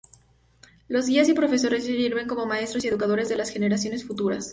[0.87, 4.49] Los guías y profesores sirven como maestros y educadores de las generaciones futuras.